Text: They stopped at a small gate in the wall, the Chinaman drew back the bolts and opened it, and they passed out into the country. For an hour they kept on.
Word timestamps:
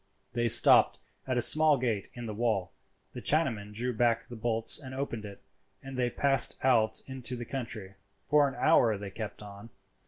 They 0.33 0.47
stopped 0.47 0.97
at 1.27 1.37
a 1.37 1.41
small 1.41 1.77
gate 1.77 2.09
in 2.15 2.25
the 2.25 2.33
wall, 2.33 2.71
the 3.11 3.21
Chinaman 3.21 3.71
drew 3.71 3.93
back 3.93 4.23
the 4.23 4.35
bolts 4.35 4.79
and 4.79 4.95
opened 4.95 5.25
it, 5.25 5.43
and 5.83 5.95
they 5.95 6.09
passed 6.09 6.57
out 6.63 7.03
into 7.05 7.35
the 7.35 7.45
country. 7.45 7.93
For 8.25 8.47
an 8.47 8.55
hour 8.55 8.97
they 8.97 9.11
kept 9.11 9.43
on. 9.43 9.69